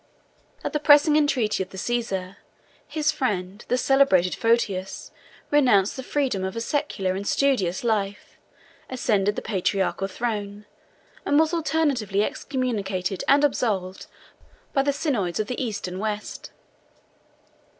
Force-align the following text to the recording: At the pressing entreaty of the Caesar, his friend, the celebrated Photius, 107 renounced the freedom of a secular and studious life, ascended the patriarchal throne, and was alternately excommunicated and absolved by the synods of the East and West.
At 0.63 0.73
the 0.73 0.79
pressing 0.79 1.15
entreaty 1.15 1.61
of 1.61 1.69
the 1.69 1.77
Caesar, 1.77 2.37
his 2.87 3.11
friend, 3.11 3.63
the 3.67 3.77
celebrated 3.77 4.33
Photius, 4.33 5.11
107 5.49 5.49
renounced 5.51 5.95
the 5.95 6.01
freedom 6.01 6.43
of 6.43 6.55
a 6.55 6.59
secular 6.59 7.13
and 7.13 7.27
studious 7.27 7.83
life, 7.83 8.35
ascended 8.89 9.35
the 9.35 9.43
patriarchal 9.43 10.07
throne, 10.07 10.65
and 11.23 11.37
was 11.37 11.53
alternately 11.53 12.23
excommunicated 12.23 13.23
and 13.27 13.43
absolved 13.43 14.07
by 14.73 14.81
the 14.81 14.91
synods 14.91 15.39
of 15.39 15.45
the 15.45 15.63
East 15.63 15.87
and 15.87 15.99
West. 15.99 16.49